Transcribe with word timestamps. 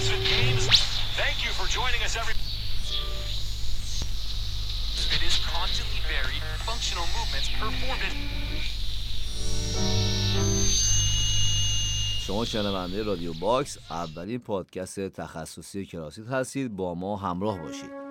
CrossFit 0.00 0.24
Games. 0.24 0.64
Thank 1.22 1.44
you 1.44 1.50
for 1.58 1.66
joining 1.68 2.00
us, 2.06 2.16
every. 2.16 2.34
It 5.16 5.22
is 5.28 5.36
constantly 5.56 6.00
varied, 6.12 6.42
functional 6.68 7.06
movements 7.16 7.48
performed. 7.60 8.14
شما 12.26 12.44
شنونده 12.44 13.02
رادیو 13.02 13.32
باکس 13.32 13.78
اولین 13.90 14.38
پادکست 14.38 15.08
تخصصی 15.08 15.86
کراسیت 15.86 16.28
هستید 16.28 16.76
با 16.76 16.94
ما 16.94 17.16
همراه 17.16 17.58
باشید 17.58 18.09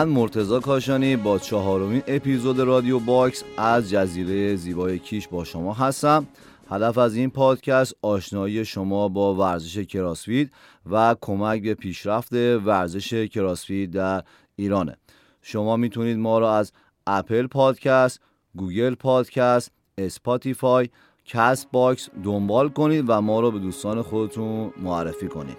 من 0.00 0.08
مرتضی 0.08 0.60
کاشانی 0.60 1.16
با 1.16 1.38
چهارمین 1.38 2.02
اپیزود 2.06 2.60
رادیو 2.60 2.98
باکس 2.98 3.44
از 3.56 3.90
جزیره 3.90 4.56
زیبای 4.56 4.98
کیش 4.98 5.28
با 5.28 5.44
شما 5.44 5.72
هستم. 5.74 6.26
هدف 6.70 6.98
از 6.98 7.14
این 7.14 7.30
پادکست 7.30 7.94
آشنایی 8.02 8.64
شما 8.64 9.08
با 9.08 9.34
ورزش 9.34 9.78
CrossFit 9.78 10.52
و 10.90 11.16
کمک 11.20 11.62
به 11.62 11.74
پیشرفت 11.74 12.32
ورزش 12.32 13.14
CrossFit 13.14 13.90
در 13.90 14.22
ایرانه. 14.56 14.96
شما 15.42 15.76
می‌تونید 15.76 16.18
ما 16.18 16.38
را 16.38 16.56
از 16.56 16.72
Apple 17.06 17.46
Podcast، 17.46 18.20
Google 18.56 18.94
Podcast، 18.94 19.72
Spotify، 19.98 20.88
Castbox 21.24 22.08
دنبال 22.24 22.68
کنید 22.68 23.04
و 23.08 23.20
ما 23.20 23.40
را 23.40 23.50
به 23.50 23.58
دوستان 23.58 24.02
خودتون 24.02 24.72
معرفی 24.82 25.28
کنید. 25.28 25.56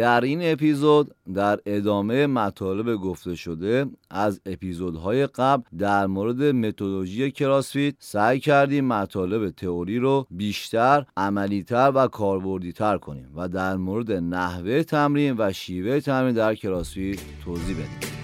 در 0.00 0.20
این 0.20 0.40
اپیزود 0.42 1.14
در 1.34 1.60
ادامه 1.66 2.26
مطالب 2.26 2.96
گفته 2.96 3.34
شده 3.34 3.86
از 4.10 4.40
اپیزودهای 4.46 5.26
قبل 5.26 5.62
در 5.78 6.06
مورد 6.06 6.42
متدولوژی 6.42 7.30
کراسفیت 7.30 7.94
سعی 7.98 8.40
کردیم 8.40 8.84
مطالب 8.84 9.50
تئوری 9.50 9.98
رو 9.98 10.26
بیشتر 10.30 11.04
عملیتر 11.16 11.92
و 11.94 12.06
کاربردیتر 12.08 12.98
کنیم 12.98 13.32
و 13.36 13.48
در 13.48 13.76
مورد 13.76 14.12
نحوه 14.12 14.82
تمرین 14.82 15.34
و 15.38 15.52
شیوه 15.52 16.00
تمرین 16.00 16.34
در 16.34 16.54
کراسفیت 16.54 17.18
توضیح 17.44 17.76
بدیم. 17.76 18.19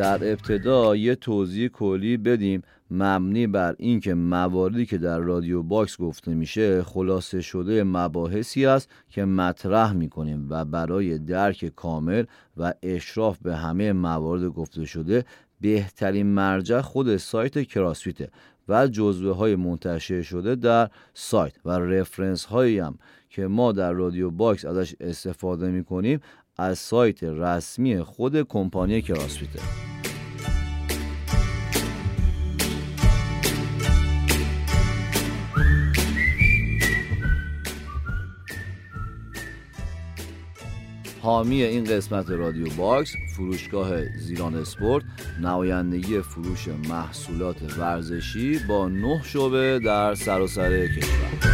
در 0.00 0.32
ابتدا 0.32 0.96
یه 0.96 1.14
توضیح 1.14 1.68
کلی 1.68 2.16
بدیم. 2.16 2.62
مبنی 2.90 3.46
بر 3.46 3.74
اینکه 3.78 4.14
مواردی 4.14 4.86
که 4.86 4.98
در 4.98 5.18
رادیو 5.18 5.62
باکس 5.62 5.96
گفته 5.96 6.34
میشه 6.34 6.82
خلاصه 6.82 7.40
شده 7.40 7.84
مباحثی 7.84 8.66
است 8.66 8.88
که 9.08 9.24
مطرح 9.24 9.92
می‌کنیم 9.92 10.46
و 10.50 10.64
برای 10.64 11.18
درک 11.18 11.72
کامل 11.76 12.24
و 12.56 12.74
اشراف 12.82 13.38
به 13.38 13.56
همه 13.56 13.92
موارد 13.92 14.44
گفته 14.44 14.84
شده 14.84 15.24
بهترین 15.60 16.26
مرجع 16.26 16.80
خود 16.80 17.16
سایت 17.16 17.62
CrossFit 17.62 18.21
ه 18.21 18.28
و 18.68 18.86
جزوه 18.86 19.36
های 19.36 19.56
منتشر 19.56 20.22
شده 20.22 20.54
در 20.54 20.90
سایت 21.14 21.54
و 21.64 21.70
reference 21.70 22.44
هایی 22.44 22.78
هم 22.78 22.98
که 23.30 23.46
ما 23.46 23.72
در 23.72 23.92
رادیو 23.92 24.30
باکس 24.30 24.64
ازش 24.64 24.94
استفاده 25.00 25.70
می‌کنیم. 25.70 26.20
از 26.60 26.78
سایت 26.78 27.22
رسمی 27.22 28.02
خود 28.02 28.42
کمپانی 28.42 29.02
CrossFit 29.02 29.54
ه 29.54 29.60
حامی 41.22 41.62
این 41.62 41.84
قسمت 41.84 42.30
رادیو 42.30 42.66
باکس 42.76 43.12
فروشگاه 43.36 44.18
زیران 44.18 44.54
اسپورت 44.54 45.04
نمایندگی 45.40 46.20
فروش 46.20 46.68
محصولات 46.68 47.78
ورزشی 47.78 48.58
با 48.68 48.88
نه 48.88 49.22
شعبه 49.24 49.78
در 49.78 50.14
سراسر 50.14 50.86
کشور. 50.86 51.49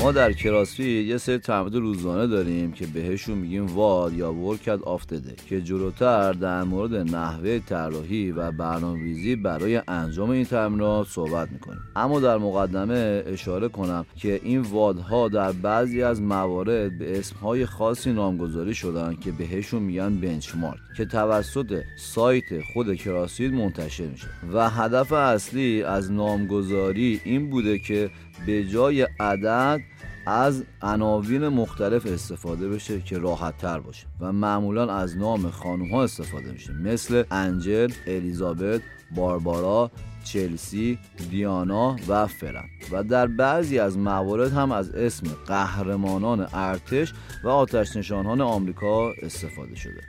ما 0.00 0.12
در 0.12 0.32
کراسفی 0.32 1.02
یه 1.02 1.18
سری 1.18 1.38
تمرین 1.38 1.82
روزانه 1.82 2.26
داریم 2.26 2.72
که 2.72 2.86
بهشون 2.86 3.38
میگیم 3.38 3.66
واد 3.66 4.12
یا 4.12 4.34
ورکت 4.34 4.82
آف 4.82 5.06
که 5.48 5.62
جلوتر 5.62 6.32
در 6.32 6.62
مورد 6.62 6.94
نحوه 6.94 7.58
طراحی 7.58 8.32
و 8.32 8.52
برنامه‌ریزی 8.52 9.36
برای 9.36 9.82
انجام 9.88 10.30
این 10.30 10.44
تمرینات 10.44 11.06
صحبت 11.08 11.52
می‌کنیم. 11.52 11.80
اما 11.96 12.20
در 12.20 12.38
مقدمه 12.38 13.22
اشاره 13.26 13.68
کنم 13.68 14.06
که 14.16 14.40
این 14.42 14.60
وادها 14.60 15.28
در 15.28 15.52
بعضی 15.52 16.02
از 16.02 16.22
موارد 16.22 16.98
به 16.98 17.18
اسمهای 17.18 17.66
خاصی 17.66 18.12
نامگذاری 18.12 18.74
شدن 18.74 19.16
که 19.16 19.32
بهشون 19.32 19.82
میگن 19.82 20.16
بنچمارک 20.16 20.78
که 20.96 21.04
توسط 21.04 21.82
سایت 21.98 22.44
خود 22.72 22.94
کراسفیت 22.94 23.52
منتشر 23.52 24.06
میشه. 24.06 24.26
و 24.52 24.70
هدف 24.70 25.12
اصلی 25.12 25.82
از 25.82 26.12
نامگذاری 26.12 27.20
این 27.24 27.50
بوده 27.50 27.78
که 27.78 28.10
به 28.46 28.64
جای 28.64 29.06
عدد 29.20 29.80
از 30.26 30.64
عناوین 30.82 31.48
مختلف 31.48 32.06
استفاده 32.06 32.68
بشه 32.68 33.00
که 33.00 33.18
راحت 33.18 33.58
تر 33.58 33.80
باشه 33.80 34.06
و 34.20 34.32
معمولا 34.32 34.94
از 34.94 35.16
نام 35.16 35.50
خانوم 35.50 35.90
ها 35.90 36.02
استفاده 36.02 36.52
میشه. 36.52 36.72
مثل 36.72 37.24
انجل، 37.30 37.92
الیزابت، 38.06 38.80
باربارا، 39.14 39.90
چلسی، 40.24 40.98
دیانا 41.30 41.96
و 42.08 42.26
فرن 42.26 42.64
و 42.92 43.04
در 43.04 43.26
بعضی 43.26 43.78
از 43.78 43.98
موارد 43.98 44.52
هم 44.52 44.72
از 44.72 44.90
اسم 44.90 45.26
قهرمانان 45.46 46.48
ارتش 46.52 47.14
و 47.44 47.48
آتش 47.48 47.96
نشانان 47.96 48.40
آمریکا 48.40 49.12
استفاده 49.22 49.74
شده. 49.74 50.00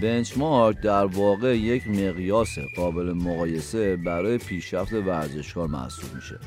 بنچمارک 0.00 0.80
در 0.80 1.04
واقع 1.04 1.58
یک 1.58 1.88
مقیاس 1.88 2.58
قابل 2.76 3.12
مقایسه 3.12 3.96
برای 3.96 4.38
پیشرفت 4.38 4.92
ورزشکار 4.92 5.68
محسوب 5.68 6.14
میشه. 6.14 6.38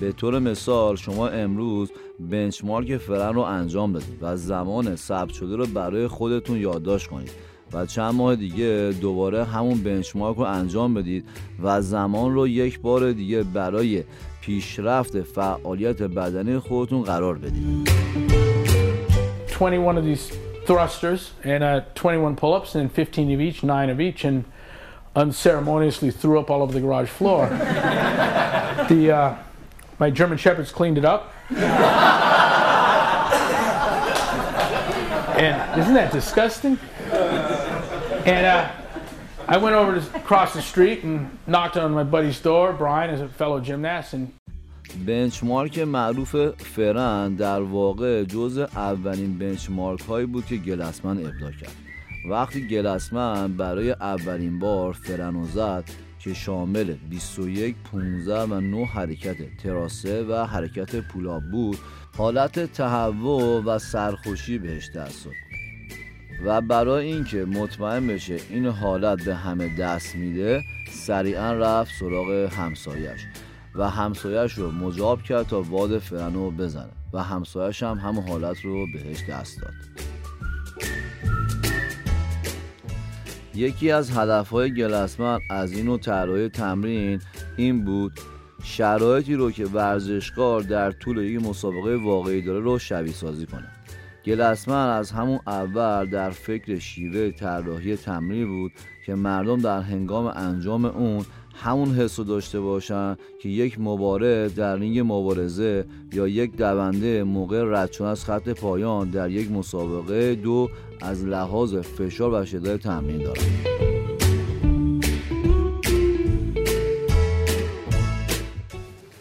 به 0.00 0.12
طور 0.12 0.38
مثال 0.38 0.96
شما 0.96 1.28
امروز 1.28 1.92
بنچمارک 2.30 2.96
فرن 2.96 3.34
رو 3.34 3.40
انجام 3.40 3.92
بدید 3.92 4.18
و 4.20 4.36
زمان 4.36 4.96
ثبت 4.96 5.32
شده 5.32 5.56
رو 5.56 5.66
برای 5.66 6.06
خودتون 6.06 6.58
یادداشت 6.58 7.06
کنید 7.06 7.30
و 7.72 7.86
چند 7.86 8.14
ماه 8.14 8.36
دیگه 8.36 8.94
دوباره 9.00 9.44
همون 9.44 9.82
بنچمارک 9.82 10.36
رو 10.36 10.42
انجام 10.42 10.94
بدید 10.94 11.24
و 11.62 11.82
زمان 11.82 12.34
رو 12.34 12.48
یک 12.48 12.80
بار 12.80 13.12
دیگه 13.12 13.42
برای 13.42 14.04
پیشرفت 14.40 15.22
فعالیت 15.22 16.02
بدنی 16.02 16.58
خودتون 16.58 17.02
قرار 17.02 17.38
بدید. 17.38 17.90
21 19.60 19.96
of 19.96 20.04
these 20.04 20.41
thrusters 20.64 21.32
and 21.44 21.64
uh, 21.64 21.82
21 21.94 22.36
pull-ups 22.36 22.74
and 22.74 22.90
15 22.92 23.32
of 23.32 23.40
each, 23.40 23.62
9 23.62 23.90
of 23.90 24.00
each 24.00 24.24
and 24.24 24.44
unceremoniously 25.14 26.10
threw 26.10 26.38
up 26.40 26.50
all 26.50 26.62
over 26.62 26.72
the 26.72 26.80
garage 26.80 27.08
floor. 27.08 27.48
the 28.88 29.12
uh, 29.14 29.36
My 29.98 30.10
German 30.10 30.38
Shepherds 30.38 30.70
cleaned 30.72 30.98
it 30.98 31.04
up. 31.04 31.32
and 35.38 35.80
isn't 35.80 35.94
that 35.94 36.12
disgusting? 36.12 36.78
And 38.24 38.46
uh, 38.46 38.70
I 39.48 39.56
went 39.56 39.74
over 39.74 40.00
to 40.00 40.20
cross 40.20 40.54
the 40.54 40.62
street 40.62 41.02
and 41.02 41.36
knocked 41.46 41.76
on 41.76 41.92
my 41.92 42.04
buddy's 42.04 42.38
door. 42.40 42.72
Brian 42.72 43.10
is 43.10 43.20
a 43.20 43.28
fellow 43.28 43.60
gymnast 43.60 44.14
and 44.14 44.32
بنچمارک 45.06 45.78
معروف 45.78 46.36
فرن 46.56 47.34
در 47.34 47.60
واقع 47.60 48.24
جز 48.24 48.58
اولین 48.58 49.38
بنچمارک 49.38 50.00
هایی 50.00 50.26
بود 50.26 50.46
که 50.46 50.56
گلسمن 50.56 51.18
ابدا 51.18 51.50
کرد. 51.50 51.76
وقتی 52.30 52.68
گلسمن 52.68 53.52
برای 53.52 53.90
اولین 53.90 54.58
بار 54.58 54.92
فرن 54.92 55.44
زد 55.44 55.84
که 56.18 56.34
شامل 56.34 56.94
21 57.10 57.76
15 57.92 58.42
و 58.42 58.60
9 58.60 58.84
حرکت 58.84 59.56
تراسه 59.56 60.24
و 60.24 60.46
حرکت 60.46 60.96
پولا 60.96 61.40
بود 61.40 61.78
حالت 62.16 62.72
تهوع 62.72 63.62
و 63.64 63.78
سرخوشی 63.78 64.58
بهش 64.58 64.90
دست 64.90 65.24
داد. 65.24 65.34
و 66.44 66.60
برای 66.60 67.06
اینکه 67.06 67.44
مطمئن 67.44 68.06
بشه 68.06 68.36
این 68.50 68.66
حالت 68.66 69.24
به 69.24 69.34
همه 69.34 69.76
دست 69.76 70.16
میده 70.16 70.62
سریعا 70.90 71.52
رفت 71.52 71.94
سراغ 72.00 72.30
همسایش 72.30 73.20
و 73.74 73.90
همسایش 73.90 74.52
رو 74.52 74.70
مجاب 74.70 75.22
کرد 75.22 75.46
تا 75.46 75.62
واد 75.62 75.98
فرنو 75.98 76.50
بزنه 76.50 76.92
و 77.12 77.22
همسایش 77.22 77.82
هم 77.82 77.98
همون 77.98 78.28
حالت 78.28 78.60
رو 78.60 78.86
بهش 78.92 79.24
دست 79.28 79.60
داد. 79.60 79.72
یکی 83.54 83.90
از 83.90 84.18
هدفهای 84.18 84.74
گلسمن 84.74 85.38
از 85.50 85.72
این 85.72 85.86
نوع 85.86 85.98
طراحی 85.98 86.48
تمرین 86.48 87.20
این 87.56 87.84
بود 87.84 88.12
شرایطی 88.62 89.34
رو 89.34 89.50
که 89.50 89.66
ورزشکار 89.66 90.60
در 90.60 90.90
طول 90.90 91.18
یک 91.18 91.42
مسابقه 91.42 91.96
واقعی 91.96 92.42
داره 92.42 92.60
رو 92.60 92.78
شبیه 92.78 93.12
سازی 93.12 93.46
کنه. 93.46 93.68
گلسمن 94.24 94.88
از 94.88 95.10
همون 95.10 95.40
اول 95.46 96.10
در 96.10 96.30
فکر 96.30 96.78
شیوه 96.78 97.30
طراحی 97.30 97.96
تمرین 97.96 98.46
بود 98.46 98.72
که 99.06 99.14
مردم 99.14 99.60
در 99.60 99.80
هنگام 99.80 100.26
انجام 100.26 100.84
اون 100.84 101.24
همون 101.54 101.94
حس 101.94 102.18
رو 102.18 102.24
داشته 102.24 102.60
باشن 102.60 103.16
که 103.42 103.48
یک 103.48 103.80
مبارز 103.80 104.54
در 104.54 104.76
رینگ 104.76 104.98
مبارزه 104.98 105.84
یا 106.12 106.28
یک 106.28 106.56
دونده 106.56 107.22
موقع 107.24 107.62
رد 107.66 108.02
از 108.02 108.24
خط 108.24 108.48
پایان 108.48 109.10
در 109.10 109.30
یک 109.30 109.50
مسابقه 109.50 110.34
دو 110.34 110.70
از 111.00 111.24
لحاظ 111.24 111.74
فشار 111.74 112.42
و 112.42 112.46
شدت 112.46 112.80
تمرین 112.80 113.18
دارن 113.18 113.42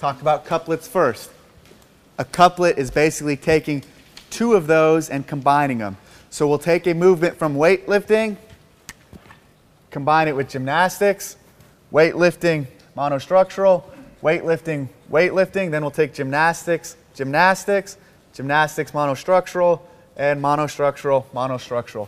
Talk 0.01 0.19
about 0.19 0.45
couplets 0.45 0.87
first. 0.87 1.29
A 2.17 2.25
couplet 2.25 2.79
is 2.79 2.89
basically 2.89 3.37
taking 3.37 3.83
two 4.31 4.53
of 4.53 4.65
those 4.65 5.11
and 5.11 5.27
combining 5.27 5.77
them. 5.77 5.95
So 6.31 6.47
we'll 6.47 6.57
take 6.57 6.87
a 6.87 6.95
movement 6.95 7.37
from 7.37 7.55
weightlifting, 7.55 8.37
combine 9.91 10.27
it 10.27 10.35
with 10.35 10.49
gymnastics, 10.49 11.35
weightlifting, 11.91 12.65
monostructural, 12.95 13.83
weightlifting, 14.21 14.87
weightlifting, 15.11 15.71
then 15.71 15.81
we'll 15.83 15.91
take 15.91 16.13
gymnastics, 16.13 16.95
gymnastics, 17.13 17.97
gymnastics, 18.33 18.91
monostructural, 18.91 19.81
and 20.17 20.41
monostructural, 20.41 21.23
monostructural. 21.33 22.07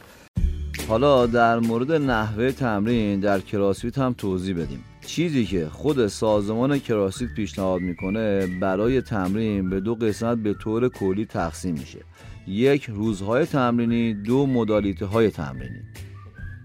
حالا 0.87 1.25
در 1.25 1.59
مورد 1.59 1.91
نحوه 1.91 2.51
تمرین 2.51 3.19
در 3.19 3.39
کراسفیت 3.39 3.97
هم 3.97 4.13
توضیح 4.17 4.55
بدیم 4.55 4.83
چیزی 5.05 5.45
که 5.45 5.69
خود 5.69 6.07
سازمان 6.07 6.79
کراسفیت 6.79 7.29
پیشنهاد 7.35 7.81
می‌کنه 7.81 8.47
برای 8.59 9.01
تمرین 9.01 9.69
به 9.69 9.79
دو 9.79 9.95
قسمت 9.95 10.37
به 10.37 10.53
طور 10.53 10.89
کلی 10.89 11.25
تقسیم 11.25 11.73
میشه 11.73 11.99
یک 12.47 12.85
روزهای 12.85 13.45
تمرینی 13.45 14.13
دو 14.13 14.45
مدالیته 14.45 15.05
های 15.05 15.29
تمرینی 15.29 15.81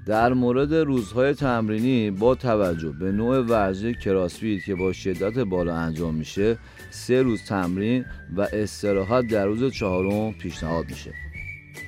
در 0.08 0.32
مورد 0.32 0.74
روزهای 0.74 1.34
تمرینی 1.34 2.10
با 2.10 2.34
توجه 2.34 2.88
به 2.88 3.12
نوع 3.12 3.38
ورزش 3.38 3.92
کراسفیت 3.92 4.64
که 4.64 4.74
با 4.74 4.92
شدت 4.92 5.38
بالا 5.38 5.76
انجام 5.76 6.14
میشه 6.14 6.58
سه 6.90 7.22
روز 7.22 7.42
تمرین 7.42 8.04
و 8.36 8.48
استراحت 8.52 9.26
در 9.26 9.46
روز 9.46 9.72
چهارم 9.72 10.32
پیشنهاد 10.32 10.84
میشه. 10.90 11.12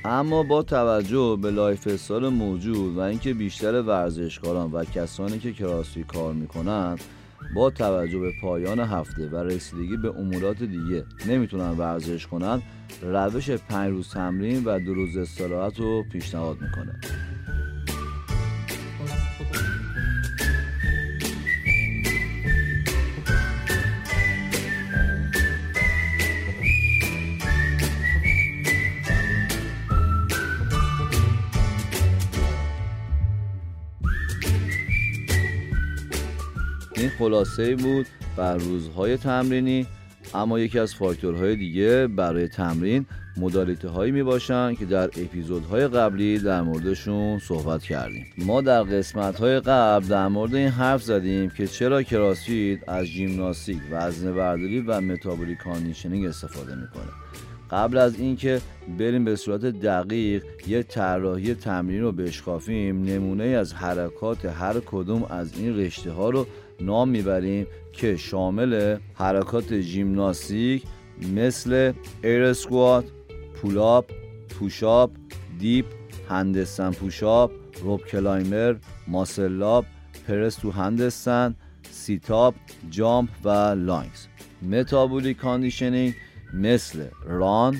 اما 0.04 0.42
با 0.42 0.62
توجه 0.62 1.38
به 1.42 1.50
lifestyle 1.50 2.28
موجود 2.28 2.96
و 2.96 3.00
اینکه 3.00 3.34
بیشتر 3.34 3.82
ورزشکاران 3.82 4.72
و 4.72 4.84
کسانی 4.84 5.38
که 5.38 5.52
CrossFit 5.52 6.06
کار 6.06 6.34
می‌کنن 6.34 6.96
با 7.54 7.70
توجه 7.70 8.18
به 8.18 8.32
پایان 8.42 8.80
هفته 8.80 9.28
و 9.28 9.36
رسیدگی 9.36 9.96
به 9.96 10.18
امورات 10.18 10.58
دیگه 10.58 11.04
نمی‌تونن 11.28 11.70
ورزش 11.70 12.26
کنن 12.26 12.62
روش 13.02 13.50
پنج 13.50 13.90
روز 13.90 14.08
تمرین 14.10 14.64
و 14.64 14.78
دو 14.78 14.94
روز 14.94 15.16
استراحت 15.16 15.80
رو 15.80 16.04
پیشنهاد 16.12 16.56
می‌کنه. 16.60 17.00
خلاصه 37.20 37.76
بود 37.76 38.06
بر 38.36 38.56
روزهای 38.56 39.16
تمرینی 39.16 39.86
اما 40.34 40.58
یکی 40.58 40.78
از 40.78 40.94
فاکتورهای 40.94 41.56
دیگه 41.56 42.06
برای 42.06 42.48
تمرین 42.48 43.06
مدالیته 43.36 43.88
هایی 43.88 44.12
می 44.12 44.22
باشن 44.22 44.74
که 44.74 44.84
در 44.84 45.04
اپیزودهای 45.04 45.88
قبلی 45.88 46.38
در 46.38 46.62
موردشون 46.62 47.38
صحبت 47.38 47.82
کردیم. 47.82 48.26
ما 48.38 48.60
در 48.60 48.82
قسمت 48.82 49.36
های 49.40 49.60
قبل 49.60 50.06
در 50.06 50.28
مورد 50.28 50.54
این 50.54 50.68
حرف 50.68 51.02
زدیم 51.02 51.50
که 51.50 51.66
چرا 51.66 52.02
CrossFit 52.02 52.88
از 52.88 53.04
ژیمناستیک 53.04 53.78
وزن 53.90 54.34
برداری 54.34 54.80
و 54.80 55.00
metabolic 55.00 55.58
conditioning 55.58 56.26
استفاده 56.26 56.74
می‌کنه؟ 56.74 57.12
قبل 57.70 57.98
از 57.98 58.20
اینکه 58.20 58.60
بریم 58.98 59.24
به 59.24 59.36
صورت 59.36 59.60
دقیق 59.60 60.44
یه 60.66 60.82
طراحی 60.82 61.54
تمرین 61.54 62.00
رو 62.02 62.12
بشکافیم 62.12 63.04
نمونه 63.04 63.44
از 63.44 63.74
حرکات 63.74 64.44
هر 64.44 64.80
کدوم 64.80 65.24
از 65.24 65.58
این 65.58 65.78
رشته 65.78 66.10
ها 66.12 66.30
رو 66.30 66.46
نام 66.80 67.08
می‌بریم 67.08 67.66
که 67.92 68.16
شامل 68.16 68.96
حرکات 69.14 69.80
ژیمناستیک 69.80 70.82
مثل 71.34 71.92
air 72.24 72.42
squat، 72.42 73.04
pull-up، 73.54 74.10
push-up، 74.48 75.10
dip، 75.58 75.86
handstand 76.28 76.90
push-up، 76.90 77.50
rope 77.82 78.04
climb، 78.06 78.74
muscle-up، 79.08 79.84
press 80.28 80.54
to 80.54 80.70
handstand، 80.70 81.54
sit-up، 81.90 82.54
jump 82.90 83.28
و 83.44 83.48
lunges 83.74 84.26
metabolic 84.62 85.36
conditioning 85.36 86.14
مثل 86.54 87.04
run، 87.24 87.76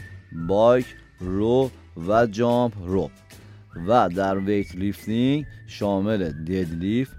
bike، 0.48 0.86
row 1.20 1.70
و 2.08 2.26
jump 2.26 2.72
rope 2.86 3.10
و 3.88 4.08
در 4.08 4.38
weightlifting 4.38 5.46
شامل 5.66 6.32
deadlift، 6.32 7.12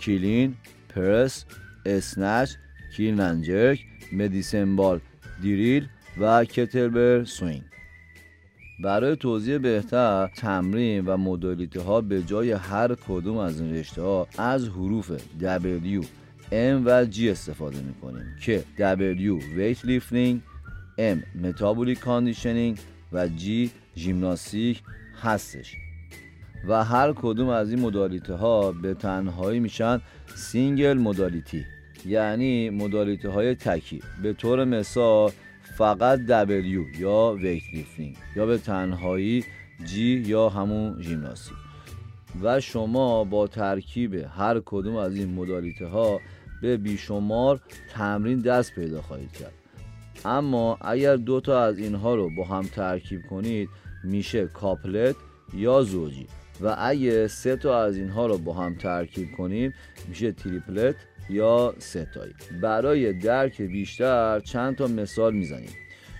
clean، 0.00 0.54
press، 0.96 1.44
snatch، 1.86 2.50
clean 2.96 3.27
and 3.27 3.46
jerk، 3.46 3.78
medicine 4.12 4.76
ball 4.76 5.00
drill 5.42 5.88
و 6.20 6.44
kettlebell 6.44 7.24
swing 7.24 7.62
برای 8.80 9.16
توضیح 9.16 9.58
بهتر 9.58 10.26
تمرین 10.26 11.06
و 11.06 11.16
مدالیته 11.16 11.80
ها 11.80 12.00
به 12.00 12.22
جای 12.22 12.52
هر 12.52 12.94
کدوم 12.94 13.36
از 13.36 13.60
این 13.60 13.74
رشته 13.74 14.02
ها 14.02 14.28
از 14.38 14.68
حروف 14.68 15.12
W, 15.40 16.04
M 16.50 16.82
و 16.84 17.06
G 17.06 17.18
استفاده 17.20 17.78
می 17.82 17.94
کنیم 17.94 18.36
که 18.40 18.64
W 18.78 19.42
weight 19.56 19.86
lifting 19.86 20.36
M 20.98 21.44
metabolic 21.44 21.98
conditioning 21.98 22.78
و 23.12 23.28
G 23.28 23.68
ژیمناستیک 23.96 24.82
هستش. 25.22 25.76
و 26.68 26.84
هر 26.84 27.12
کدوم 27.12 27.48
از 27.48 27.70
این 27.70 27.80
مدالیته 27.80 28.34
ها 28.34 28.72
به 28.72 28.94
تنهایی 28.94 29.60
میشن 29.60 30.00
single 30.34 30.98
modality 30.98 31.64
یعنی 32.06 32.70
مدالیته 32.70 33.28
های 33.28 33.54
تکی. 33.54 34.02
به 34.22 34.32
طور 34.32 34.64
مثال 34.64 35.32
فقط 35.78 36.18
W 36.18 36.98
یا 36.98 37.36
weightlifting 37.38 38.16
یا 38.36 38.46
به 38.46 38.58
تنهایی 38.58 39.44
G 39.86 39.92
یا 40.28 40.48
همون 40.48 41.02
ژیمناستیک 41.02 41.56
و 42.42 42.60
شما 42.60 43.24
با 43.24 43.46
ترکیب 43.46 44.14
هر 44.14 44.62
کدوم 44.66 44.96
از 44.96 45.16
این 45.16 45.34
مدالیته 45.34 45.86
ها 45.86 46.20
به 46.62 46.76
بیشمار 46.76 47.60
تمرین 47.92 48.40
دست 48.40 48.74
پیدا 48.74 49.02
خواهید 49.02 49.32
کرد. 49.32 49.52
اما 50.24 50.78
اگر 50.80 51.16
دو 51.16 51.40
تا 51.40 51.62
از 51.62 51.78
اینها 51.78 52.14
رو 52.14 52.30
با 52.36 52.44
هم 52.44 52.62
ترکیب 52.62 53.20
کنید 53.30 53.68
میشه 54.04 54.46
couplet 54.46 55.16
یا 55.54 55.82
زوجی. 55.82 56.26
و 56.60 56.76
اگه 56.78 57.28
سه 57.28 57.56
تا 57.56 57.82
از 57.82 57.96
اینها 57.96 58.26
رو 58.26 58.38
با 58.38 58.52
هم 58.52 58.74
ترکیب 58.74 59.32
کنیم 59.36 59.74
میشه 60.08 60.32
triplet 60.32 60.94
یا 61.30 61.74
سه‌تایی 61.78 62.34
برای 62.62 63.12
درک 63.12 63.62
بیشتر 63.62 64.40
چند 64.40 64.76
تا 64.76 64.86
مثال 64.86 65.34
می‌زنیم. 65.34 65.70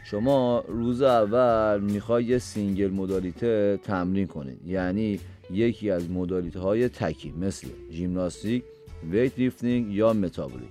شما 0.05 0.65
روز 0.69 1.03
اول 1.03 1.81
می‌خوای 1.81 2.25
یه 2.25 2.39
single 2.39 2.91
مدالیته 2.91 3.79
تمرین 3.83 4.27
کنید 4.27 4.67
یعنی 4.67 5.21
یکی 5.51 5.91
از 5.91 6.11
مدالیته 6.11 6.61
های 6.61 6.89
تکی 6.89 7.35
مثل 7.41 7.69
ژیمناستیک 7.91 8.65
weightlifting 9.11 9.95
یا 9.95 10.13
متابولیک 10.13 10.69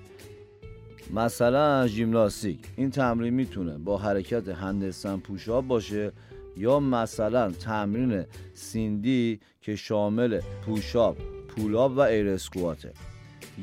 مثلا 1.14 1.88
ژیمناستیک 1.88 2.60
این 2.76 2.92
تمرین 2.92 3.34
می‌تونه 3.34 3.78
با 3.78 3.98
حرکت 3.98 4.48
handstand 4.48 5.18
push-up 5.18 5.68
باشه 5.68 6.12
یا 6.58 6.80
مثلا 6.80 7.52
تمرین 7.52 8.26
Cindy 8.54 9.40
که 9.62 9.76
شامل 9.76 10.40
push-up 10.66 11.18
pull-up 11.48 11.98
و 11.98 12.00
air 12.00 12.28
squat 12.28 12.83
ه 12.83 12.94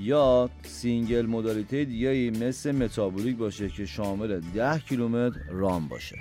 یا 0.01 0.51
single 0.63 1.27
مدالیته 1.27 1.85
دیگری 1.85 2.31
مثل 2.31 2.73
متابولیک 2.73 3.37
باشه 3.37 3.69
که 3.69 3.87
شامل 3.87 4.41
10 4.55 4.79
کیلومتر 4.79 5.41
run 5.51 5.89
باشه. 5.89 6.17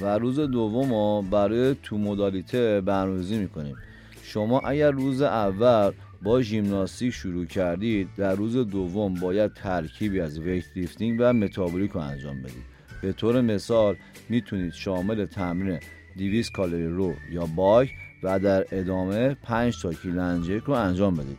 و 0.00 0.18
روز 0.18 0.40
دوم 0.40 0.88
ما 0.88 1.22
برای 1.22 1.76
two 1.82 1.98
مدالیته 1.98 2.80
برنامه‌ریزی 2.80 3.38
می‌کنیم. 3.38 3.76
شما 4.22 4.60
اگر 4.60 4.90
روز 4.90 5.22
اول 5.22 5.92
با 6.22 6.42
ژیمناستیک 6.42 7.12
شروع 7.12 7.44
کردید 7.44 8.08
در 8.16 8.34
روز 8.34 8.56
دوم 8.56 9.14
باید 9.14 9.54
ترکیبی 9.54 10.20
از 10.20 10.38
weightlifting 10.38 11.16
و 11.20 11.32
متابولیک 11.32 11.90
رو 11.90 12.00
انجام 12.00 12.42
بدید. 12.42 12.73
به 13.04 13.12
طور 13.12 13.40
مثال 13.40 13.96
می‌تونید 14.28 14.72
شامل 14.72 15.26
تمرین 15.26 15.80
200 16.18 16.52
کالری 16.52 16.88
row 16.88 17.14
یا 17.30 17.46
bike 17.46 17.90
و 18.22 18.38
در 18.38 18.66
ادامه 18.72 19.34
5 19.34 19.82
تا 19.82 19.92
clean 19.92 20.21
and 20.21 20.39
jerk 20.39 20.62
رو 20.66 20.74
انجام 20.74 21.14
بدید. 21.14 21.38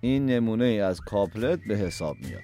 این 0.00 0.26
نمونه 0.26 0.64
ای 0.64 0.80
از 0.80 1.00
couplet 1.00 1.60
به 1.68 1.76
حساب 1.76 2.16
میاد. 2.16 2.42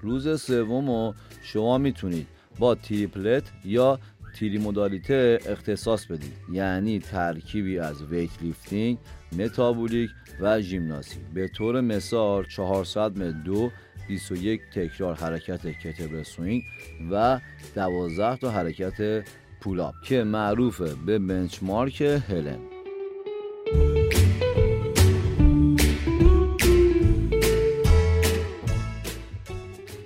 روز 0.00 0.40
سوم 0.42 0.86
رو 0.86 1.14
شما 1.42 1.78
می‌تونید 1.78 2.26
با 2.58 2.74
triplet 2.74 3.52
یا 3.64 3.98
three 4.34 4.58
مدالیته 4.58 5.38
اختصاص 5.46 6.06
بدید 6.06 6.32
یعنی 6.52 6.98
ترکیبی 6.98 7.78
از 7.78 8.02
weightlifting 8.02 8.98
متابولیک 9.38 10.10
و 10.40 10.60
ژیمناستیک 10.60 11.22
به 11.34 11.48
طور 11.48 11.80
مثال 11.80 12.44
400 12.44 13.18
متر 13.18 13.38
دو 13.38 13.70
21 14.08 14.60
تکرار 14.74 15.14
حرکت 15.14 15.66
kettlebell 15.66 16.22
swing 16.22 16.62
و 17.10 17.40
12 17.74 18.36
تا 18.36 18.50
حرکت 18.50 19.24
pull-up 19.60 19.94
که 20.04 20.24
معروفه 20.24 20.94
به 21.06 21.18
benchmark 21.18 22.02
Helen. 22.02 22.58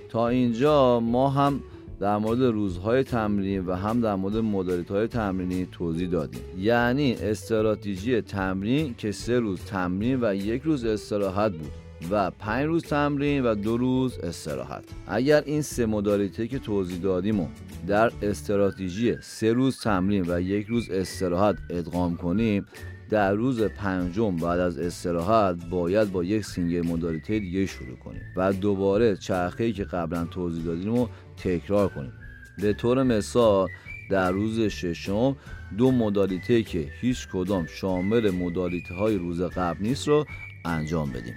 تا 0.09 0.27
اینجا 0.27 0.99
ما 0.99 1.29
هم 1.29 1.63
در 1.99 2.17
مورد 2.17 2.41
روزهای 2.41 3.03
تمرین 3.03 3.65
و 3.65 3.73
هم 3.73 4.01
در 4.01 4.15
مورد 4.15 4.35
مدالیت 4.35 4.91
های 4.91 5.07
تمرینی 5.07 5.67
توضیح 5.71 6.09
دادیم. 6.09 6.41
یعنی 6.57 7.13
استراتژی 7.13 8.21
تمرین 8.21 8.95
که 8.97 9.11
سه 9.11 9.39
روز 9.39 9.61
تمرین 9.61 10.23
و 10.23 10.35
یک 10.35 10.61
روز 10.61 10.85
استراحت 10.85 11.51
بود. 11.51 11.88
و 12.11 12.31
پنج 12.31 12.65
روز 12.65 12.83
تمرین 12.83 13.43
و 13.43 13.55
دو 13.55 13.77
روز 13.77 14.17
استراحت. 14.17 14.83
اگر 15.07 15.43
این 15.45 15.61
سه 15.61 15.85
مدالیته 15.85 16.47
که 16.47 16.59
توضیح 16.59 16.99
دادیم 16.99 17.47
در 17.87 18.11
استراتژی 18.21 19.15
سه 19.21 19.53
روز 19.53 19.79
تمرین 19.79 20.25
و 20.27 20.41
یک 20.41 20.67
روز 20.67 20.89
استراحت 20.89 21.57
ادغام 21.69 22.17
کنیم 22.17 22.65
در 23.09 23.33
روز 23.33 23.61
پنجم 23.61 24.35
بعد 24.35 24.59
از 24.59 24.79
استراحت 24.79 25.69
باید 25.69 26.11
با 26.11 26.23
یک 26.23 26.45
single 26.45 26.87
مدالیته 26.87 27.39
دیگه 27.39 27.65
شروع 27.65 27.95
کنیم 27.95 28.21
و 28.35 28.53
دوباره 28.53 29.15
چرخه 29.15 29.71
که 29.71 29.83
قبلا 29.83 30.25
توضیح 30.25 30.63
دادیم 30.63 30.95
رو 30.95 31.09
تکرار 31.37 31.89
کنیم. 31.89 32.13
به 32.61 32.73
طور 32.73 33.03
مثال 33.03 33.67
در 34.09 34.31
روز 34.31 34.59
ششم 34.59 35.37
دو 35.77 35.91
مدالیته 35.91 36.63
که 36.63 36.87
هیچ 37.01 37.27
کدام 37.33 37.65
شامل 37.65 38.29
مدالیته 38.29 38.93
های 38.93 39.17
روز 39.17 39.41
قبل 39.41 39.81
نیست 39.81 40.07
رو 40.07 40.25
انجام 40.65 41.11
بدیم. 41.11 41.35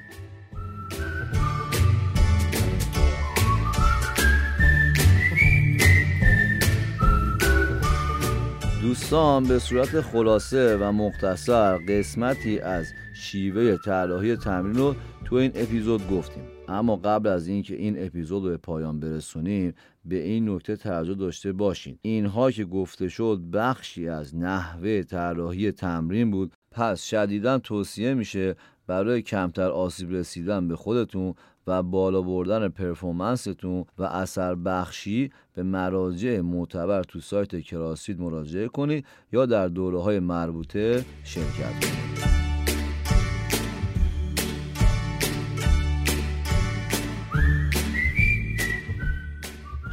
دوستان 8.92 9.44
به 9.44 9.58
صورت 9.58 10.00
خلاصه 10.00 10.76
و 10.76 10.92
مختصر 10.92 11.78
قسمتی 11.78 12.58
از 12.58 12.86
شیوه 13.14 13.76
طراحی 13.76 14.36
تمرین 14.36 14.74
رو 14.74 14.94
تو 15.24 15.36
این 15.36 15.52
اپیزود 15.54 16.08
گفتیم. 16.08 16.42
اما 16.68 16.96
قبل 16.96 17.28
از 17.28 17.46
اینکه 17.46 17.74
این 17.76 18.06
اپیزود 18.06 18.44
رو 18.44 18.50
به 18.50 18.56
پایان 18.56 19.00
برسونیم 19.00 19.74
به 20.04 20.22
این 20.22 20.48
نکته 20.48 20.76
توجه 20.76 21.14
داشته 21.14 21.52
باشین. 21.52 21.98
اینها 22.02 22.50
که 22.50 22.64
گفته 22.64 23.08
شد 23.08 23.40
بخشی 23.52 24.08
از 24.08 24.36
نحوه 24.36 25.02
طراحی 25.02 25.72
تمرین 25.72 26.30
بود 26.30 26.52
پس 26.72 27.02
شدیدا 27.02 27.58
توصیه 27.58 28.14
میشه 28.14 28.56
برای 28.86 29.22
کمتر 29.22 29.70
آسیب 29.70 30.10
رسیدن 30.10 30.68
به 30.68 30.76
خودتون 30.76 31.34
و 31.66 31.82
بالا 31.82 32.22
بردن 32.22 32.68
پرفورمنستون 32.68 33.84
و 33.98 34.02
اثر 34.02 34.54
بخشی 34.54 35.30
به 35.54 35.62
مراجع 35.62 36.40
معتبر 36.40 37.02
تو 37.02 37.20
سایت 37.20 37.60
کراسفیت 37.60 38.20
مراجعه 38.20 38.68
کنید 38.68 39.06
یا 39.32 39.46
در 39.46 39.68
دوره 39.68 40.00
های 40.00 40.18
مربوطه 40.18 41.04
شرکت 41.24 41.72
کنید. 41.80 42.42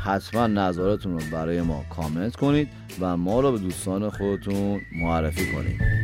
حتما 0.04 0.48
نظراتتون 0.48 1.20
رو 1.20 1.20
برای 1.32 1.62
ما 1.62 1.86
کامنت 1.90 2.36
کنید 2.36 2.68
و 3.00 3.18
ما 3.18 3.40
رو 3.40 3.52
به 3.52 3.58
دوستان 3.58 4.10
خودتون 4.10 4.82
معرفی 4.96 5.52
کنید. 5.52 5.99